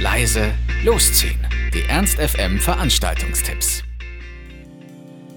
leise, 0.00 0.52
losziehen. 0.84 1.44
Die 1.74 1.82
Ernst 1.88 2.20
FM 2.20 2.60
Veranstaltungstipps. 2.60 3.82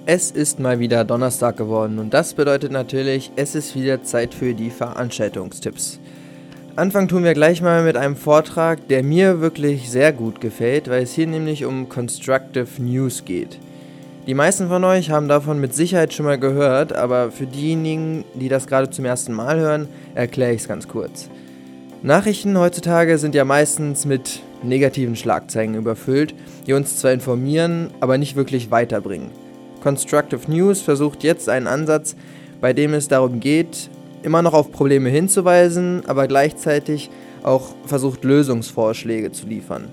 Es 0.06 0.29
ist 0.29 0.60
mal 0.60 0.79
wieder 0.79 1.04
Donnerstag 1.04 1.58
geworden 1.58 1.97
und 1.97 2.13
das 2.13 2.35
bedeutet 2.35 2.71
natürlich, 2.71 3.31
es 3.35 3.56
ist 3.56 3.76
wieder 3.76 4.03
Zeit 4.03 4.35
für 4.35 4.53
die 4.53 4.70
Veranstaltungstipps. 4.70 5.99
Anfangen 6.76 7.08
tun 7.08 7.24
wir 7.24 7.34
gleich 7.34 7.63
mal 7.63 7.84
mit 7.84 7.97
einem 7.97 8.16
Vortrag, 8.16 8.88
der 8.88 9.02
mir 9.02 9.42
wirklich 9.42 9.89
sehr 9.89 10.13
gut 10.13 10.39
gefällt, 10.42 10.89
weil 10.89 11.03
es 11.03 11.13
hier 11.13 11.25
nämlich 11.25 11.66
um 11.66 11.89
Constructive 11.89 12.67
News 12.80 13.25
geht. 13.25 13.57
Die 14.28 14.35
meisten 14.35 14.67
von 14.67 14.84
euch 14.84 15.10
haben 15.10 15.28
davon 15.28 15.60
mit 15.60 15.74
Sicherheit 15.74 16.13
schon 16.13 16.27
mal 16.27 16.38
gehört, 16.39 16.93
aber 16.93 17.31
für 17.31 17.48
diejenigen, 17.48 18.25
die 18.35 18.48
das 18.48 18.67
gerade 18.67 18.91
zum 18.91 19.05
ersten 19.05 19.34
Mal 19.34 19.59
hören, 19.59 19.88
erkläre 20.13 20.53
ich 20.53 20.62
es 20.62 20.67
ganz 20.67 20.88
kurz. 20.88 21.30
Nachrichten 22.03 22.57
heutzutage 22.57 23.17
sind 23.17 23.34
ja 23.34 23.43
meistens 23.43 24.05
mit 24.05 24.41
negativen 24.63 25.15
Schlagzeilen 25.15 25.75
überfüllt, 25.75 26.33
die 26.67 26.73
uns 26.73 26.97
zwar 26.97 27.11
informieren, 27.11 27.89
aber 27.99 28.17
nicht 28.17 28.35
wirklich 28.35 28.71
weiterbringen. 28.71 29.29
Constructive 29.81 30.49
News 30.49 30.81
versucht 30.81 31.23
jetzt 31.23 31.49
einen 31.49 31.67
Ansatz, 31.67 32.15
bei 32.59 32.73
dem 32.73 32.93
es 32.93 33.07
darum 33.07 33.39
geht, 33.39 33.89
immer 34.23 34.41
noch 34.41 34.53
auf 34.53 34.71
Probleme 34.71 35.09
hinzuweisen, 35.09 36.03
aber 36.05 36.27
gleichzeitig 36.27 37.09
auch 37.43 37.73
versucht 37.85 38.23
Lösungsvorschläge 38.23 39.31
zu 39.31 39.47
liefern. 39.47 39.89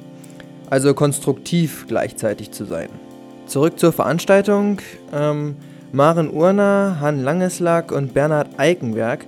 Also 0.68 0.92
konstruktiv 0.92 1.86
gleichzeitig 1.88 2.50
zu 2.50 2.66
sein. 2.66 2.90
Zurück 3.46 3.78
zur 3.78 3.92
Veranstaltung. 3.92 4.80
Ähm, 5.14 5.56
Maren 5.92 6.30
Urner, 6.30 6.98
Han 7.00 7.22
Langeslack 7.24 7.92
und 7.92 8.12
Bernhard 8.12 8.48
Eikenberg 8.58 9.24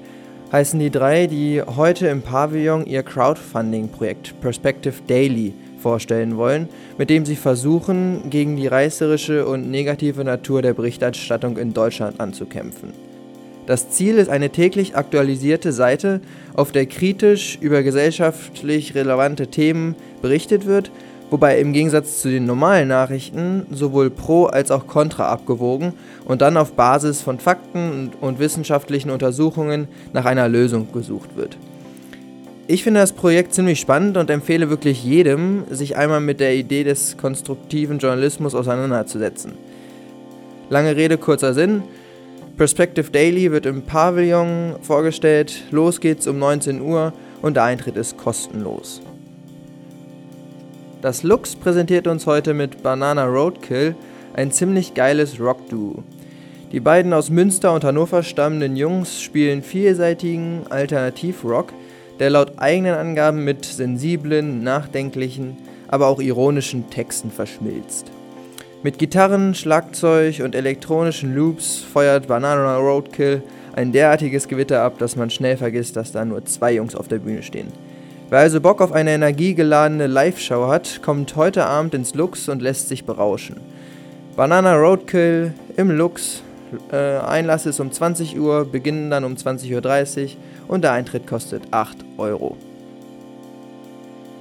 heißen 0.52 0.80
die 0.80 0.90
drei, 0.90 1.26
die 1.26 1.62
heute 1.62 2.08
im 2.08 2.22
Pavillon 2.22 2.86
ihr 2.86 3.02
Crowdfunding-Projekt 3.02 4.40
Perspective 4.40 4.94
Daily 5.06 5.54
vorstellen 5.78 6.36
wollen, 6.36 6.68
mit 6.98 7.10
dem 7.10 7.24
sie 7.24 7.36
versuchen, 7.36 8.28
gegen 8.30 8.56
die 8.56 8.66
reißerische 8.66 9.46
und 9.46 9.70
negative 9.70 10.24
Natur 10.24 10.62
der 10.62 10.74
Berichterstattung 10.74 11.56
in 11.56 11.72
Deutschland 11.72 12.20
anzukämpfen. 12.20 12.92
Das 13.66 13.90
Ziel 13.90 14.18
ist 14.18 14.28
eine 14.28 14.50
täglich 14.50 14.96
aktualisierte 14.96 15.72
Seite, 15.72 16.20
auf 16.54 16.72
der 16.72 16.86
kritisch 16.86 17.56
über 17.60 17.82
gesellschaftlich 17.82 18.94
relevante 18.94 19.46
Themen 19.46 19.94
berichtet 20.22 20.66
wird, 20.66 20.90
wobei 21.30 21.58
im 21.58 21.72
Gegensatz 21.72 22.20
zu 22.20 22.28
den 22.28 22.44
normalen 22.44 22.88
Nachrichten 22.88 23.66
sowohl 23.70 24.10
pro 24.10 24.46
als 24.46 24.70
auch 24.70 24.86
contra 24.86 25.28
abgewogen 25.28 25.94
und 26.24 26.42
dann 26.42 26.56
auf 26.56 26.72
Basis 26.72 27.22
von 27.22 27.38
Fakten 27.38 28.10
und 28.20 28.38
wissenschaftlichen 28.38 29.10
Untersuchungen 29.10 29.88
nach 30.12 30.24
einer 30.24 30.48
Lösung 30.48 30.92
gesucht 30.92 31.36
wird. 31.36 31.56
Ich 32.66 32.84
finde 32.84 33.00
das 33.00 33.12
Projekt 33.12 33.52
ziemlich 33.52 33.80
spannend 33.80 34.16
und 34.16 34.30
empfehle 34.30 34.70
wirklich 34.70 35.02
jedem, 35.02 35.64
sich 35.70 35.96
einmal 35.96 36.20
mit 36.20 36.38
der 36.38 36.54
Idee 36.54 36.84
des 36.84 37.16
konstruktiven 37.16 37.98
Journalismus 37.98 38.54
auseinanderzusetzen. 38.54 39.54
Lange 40.68 40.94
Rede, 40.94 41.18
kurzer 41.18 41.52
Sinn. 41.52 41.82
Perspective 42.56 43.10
Daily 43.10 43.50
wird 43.50 43.66
im 43.66 43.82
Pavillon 43.82 44.76
vorgestellt. 44.82 45.64
Los 45.72 45.98
geht's 45.98 46.28
um 46.28 46.38
19 46.38 46.80
Uhr 46.80 47.12
und 47.42 47.54
der 47.54 47.64
Eintritt 47.64 47.96
ist 47.96 48.16
kostenlos. 48.16 49.00
Das 51.02 51.22
Lux 51.22 51.56
präsentiert 51.56 52.06
uns 52.06 52.26
heute 52.26 52.52
mit 52.52 52.82
Banana 52.82 53.24
Roadkill 53.24 53.94
ein 54.34 54.52
ziemlich 54.52 54.92
geiles 54.92 55.40
Rock-Duo. 55.40 56.04
Die 56.72 56.80
beiden 56.80 57.14
aus 57.14 57.30
Münster 57.30 57.72
und 57.72 57.84
Hannover 57.84 58.22
stammenden 58.22 58.76
Jungs 58.76 59.22
spielen 59.22 59.62
vielseitigen 59.62 60.66
Alternativ-Rock, 60.68 61.72
der 62.18 62.28
laut 62.28 62.58
eigenen 62.58 62.96
Angaben 62.96 63.44
mit 63.44 63.64
sensiblen, 63.64 64.62
nachdenklichen, 64.62 65.56
aber 65.88 66.06
auch 66.06 66.20
ironischen 66.20 66.90
Texten 66.90 67.30
verschmilzt. 67.30 68.10
Mit 68.82 68.98
Gitarren, 68.98 69.54
Schlagzeug 69.54 70.42
und 70.44 70.54
elektronischen 70.54 71.34
Loops 71.34 71.78
feuert 71.78 72.26
Banana 72.26 72.76
Roadkill 72.76 73.42
ein 73.74 73.92
derartiges 73.92 74.48
Gewitter 74.48 74.82
ab, 74.82 74.98
dass 74.98 75.16
man 75.16 75.30
schnell 75.30 75.56
vergisst, 75.56 75.96
dass 75.96 76.12
da 76.12 76.26
nur 76.26 76.44
zwei 76.44 76.74
Jungs 76.74 76.94
auf 76.94 77.08
der 77.08 77.20
Bühne 77.20 77.42
stehen. 77.42 77.68
Wer 78.30 78.38
also 78.38 78.60
Bock 78.60 78.80
auf 78.80 78.92
eine 78.92 79.10
energiegeladene 79.10 80.06
Live-Show 80.06 80.68
hat, 80.68 81.02
kommt 81.02 81.34
heute 81.34 81.66
Abend 81.66 81.94
ins 81.94 82.14
Lux 82.14 82.48
und 82.48 82.62
lässt 82.62 82.88
sich 82.88 83.04
berauschen. 83.04 83.56
Banana 84.36 84.76
Roadkill 84.76 85.52
im 85.76 85.90
Lux. 85.90 86.44
Äh, 86.92 86.96
Einlass 86.96 87.66
ist 87.66 87.80
um 87.80 87.90
20 87.90 88.38
Uhr, 88.38 88.66
beginnen 88.66 89.10
dann 89.10 89.24
um 89.24 89.34
20.30 89.34 90.22
Uhr 90.22 90.30
und 90.68 90.84
der 90.84 90.92
Eintritt 90.92 91.26
kostet 91.26 91.64
8 91.72 91.96
Euro. 92.18 92.56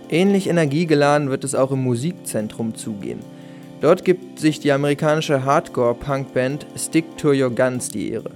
Ähnlich 0.08 0.48
energiegeladen 0.48 1.32
wird 1.32 1.44
es 1.44 1.56
auch 1.56 1.72
im 1.72 1.84
Musikzentrum 1.84 2.76
zugehen. 2.76 3.22
Dort 3.82 4.06
gibt 4.06 4.38
sich 4.38 4.60
die 4.60 4.72
amerikanische 4.72 5.46
Hardcore-Punk-Band 5.46 6.68
Stick 6.76 7.18
to 7.18 7.30
Your 7.30 7.50
Guns 7.50 7.90
die 7.90 8.12
Ehre. 8.12 8.30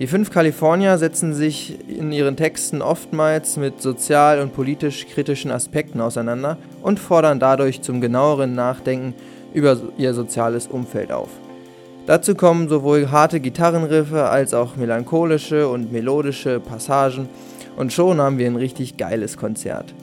Die 0.00 0.08
fünf 0.08 0.30
Kalifornier 0.30 0.98
setzen 0.98 1.34
sich 1.34 1.78
in 1.88 2.10
ihren 2.10 2.36
Texten 2.36 2.82
oftmals 2.82 3.56
mit 3.56 3.80
sozial 3.80 4.40
und 4.40 4.52
politisch 4.52 5.06
kritischen 5.06 5.52
Aspekten 5.52 6.00
auseinander 6.00 6.58
und 6.82 6.98
fordern 6.98 7.38
dadurch 7.38 7.80
zum 7.82 8.00
genaueren 8.00 8.54
Nachdenken 8.54 9.14
über 9.52 9.76
ihr 9.96 10.12
soziales 10.12 10.66
Umfeld 10.66 11.12
auf. 11.12 11.28
Dazu 12.06 12.34
kommen 12.34 12.68
sowohl 12.68 13.12
harte 13.12 13.38
Gitarrenriffe 13.38 14.24
als 14.24 14.52
auch 14.52 14.74
melancholische 14.74 15.68
und 15.68 15.92
melodische 15.92 16.58
Passagen 16.58 17.28
und 17.76 17.92
schon 17.92 18.20
haben 18.20 18.38
wir 18.38 18.46
ein 18.46 18.56
richtig 18.56 18.96
geiles 18.96 19.36
Konzert. 19.36 19.94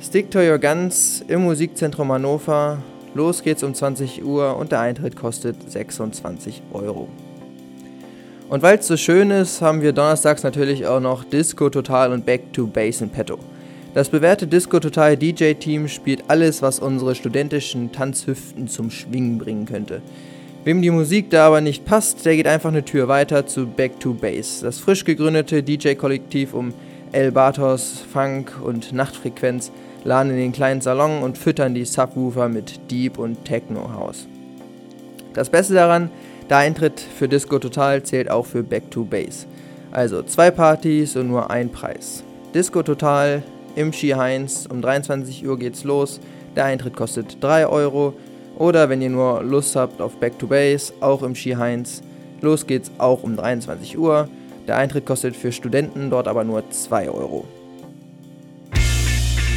Stick 0.00 0.30
to 0.30 0.38
Your 0.38 0.58
Guns 0.58 1.24
im 1.26 1.42
Musikzentrum 1.42 2.12
Hannover 2.12 2.78
Los 3.16 3.42
geht's 3.42 3.62
um 3.62 3.72
20 3.72 4.26
Uhr 4.26 4.58
und 4.58 4.72
der 4.72 4.80
Eintritt 4.80 5.16
kostet 5.16 5.70
26 5.70 6.60
Euro. 6.74 7.08
Und 8.48 8.62
weil 8.62 8.78
es 8.78 8.86
so 8.86 8.96
schön 8.96 9.32
ist, 9.32 9.60
haben 9.60 9.82
wir 9.82 9.92
donnerstags 9.92 10.44
natürlich 10.44 10.86
auch 10.86 11.00
noch 11.00 11.24
Disco 11.24 11.68
Total 11.68 12.12
und 12.12 12.24
Back 12.24 12.52
to 12.52 12.68
Base 12.68 13.02
in 13.02 13.10
petto. 13.10 13.38
Das 13.92 14.08
bewährte 14.08 14.46
Disco 14.46 14.78
Total 14.78 15.16
DJ-Team 15.16 15.88
spielt 15.88 16.24
alles, 16.28 16.62
was 16.62 16.78
unsere 16.78 17.16
studentischen 17.16 17.90
Tanzhüften 17.90 18.68
zum 18.68 18.90
Schwingen 18.90 19.38
bringen 19.38 19.66
könnte. 19.66 20.00
Wem 20.62 20.80
die 20.80 20.90
Musik 20.90 21.30
da 21.30 21.48
aber 21.48 21.60
nicht 21.60 21.84
passt, 21.84 22.24
der 22.24 22.36
geht 22.36 22.46
einfach 22.46 22.68
eine 22.68 22.84
Tür 22.84 23.08
weiter 23.08 23.46
zu 23.46 23.66
Back 23.66 23.98
to 23.98 24.14
Base, 24.14 24.64
das 24.64 24.78
frisch 24.78 25.04
gegründete 25.04 25.64
DJ-Kollektiv 25.64 26.54
um 26.54 26.72
El 27.10 27.32
Bartos, 27.32 28.04
Funk 28.12 28.52
und 28.62 28.92
Nachtfrequenz, 28.92 29.72
laden 30.04 30.30
in 30.30 30.38
den 30.38 30.52
kleinen 30.52 30.82
Salon 30.82 31.22
und 31.22 31.36
füttern 31.36 31.74
die 31.74 31.84
Subwoofer 31.84 32.48
mit 32.48 32.90
Deep 32.92 33.18
und 33.18 33.44
Techno 33.44 33.92
House. 33.92 34.28
Das 35.36 35.50
Beste 35.50 35.74
daran, 35.74 36.10
der 36.48 36.56
Eintritt 36.56 36.98
für 36.98 37.28
Disco 37.28 37.58
Total 37.58 38.02
zählt 38.02 38.30
auch 38.30 38.46
für 38.46 38.62
Back 38.62 38.90
to 38.90 39.04
Base. 39.04 39.46
Also 39.92 40.22
zwei 40.22 40.50
Partys 40.50 41.14
und 41.14 41.28
nur 41.28 41.50
ein 41.50 41.70
Preis. 41.70 42.24
Disco 42.54 42.82
Total 42.82 43.42
im 43.74 43.92
Ski 43.92 44.10
Heinz, 44.16 44.66
um 44.66 44.80
23 44.80 45.46
Uhr 45.46 45.58
geht's 45.58 45.84
los. 45.84 46.20
Der 46.56 46.64
Eintritt 46.64 46.96
kostet 46.96 47.36
3 47.42 47.66
Euro. 47.66 48.14
Oder 48.56 48.88
wenn 48.88 49.02
ihr 49.02 49.10
nur 49.10 49.42
Lust 49.42 49.76
habt 49.76 50.00
auf 50.00 50.16
Back 50.16 50.38
to 50.38 50.46
Base, 50.46 50.94
auch 51.00 51.22
im 51.22 51.34
Ski 51.34 51.50
Heinz. 51.52 52.02
Los 52.40 52.66
geht's 52.66 52.90
auch 52.96 53.22
um 53.22 53.36
23 53.36 53.98
Uhr. 53.98 54.30
Der 54.66 54.78
Eintritt 54.78 55.04
kostet 55.04 55.36
für 55.36 55.52
Studenten 55.52 56.08
dort 56.08 56.28
aber 56.28 56.44
nur 56.44 56.70
2 56.70 57.10
Euro. 57.10 57.44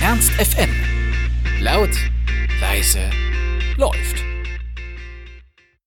Ernst 0.04 0.32
FM. 0.32 0.70
Laut, 1.62 1.92
leise, 2.60 3.00
läuft. 3.78 4.29